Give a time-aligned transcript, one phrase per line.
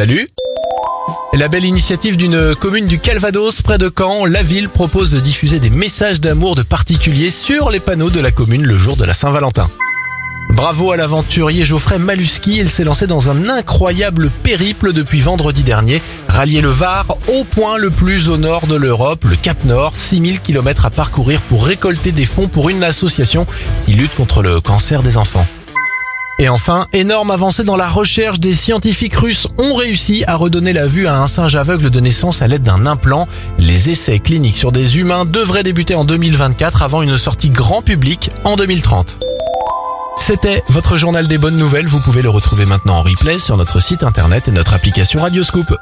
[0.00, 0.28] Salut
[1.34, 5.60] la belle initiative d'une commune du Calvados près de Caen, la ville propose de diffuser
[5.60, 9.12] des messages d'amour de particuliers sur les panneaux de la commune le jour de la
[9.12, 9.70] Saint-Valentin.
[10.54, 16.00] Bravo à l'aventurier Geoffrey Maluski, il s'est lancé dans un incroyable périple depuis vendredi dernier,
[16.28, 20.40] rallier le Var au point le plus au nord de l'Europe, le Cap Nord, 6000
[20.40, 23.46] km à parcourir pour récolter des fonds pour une association
[23.84, 25.46] qui lutte contre le cancer des enfants.
[26.40, 30.86] Et enfin, énorme avancée dans la recherche, des scientifiques russes ont réussi à redonner la
[30.86, 33.28] vue à un singe aveugle de naissance à l'aide d'un implant.
[33.58, 38.30] Les essais cliniques sur des humains devraient débuter en 2024 avant une sortie grand public
[38.44, 39.18] en 2030.
[40.18, 43.78] C'était votre journal des bonnes nouvelles, vous pouvez le retrouver maintenant en replay sur notre
[43.78, 45.76] site internet et notre application Radioscoop.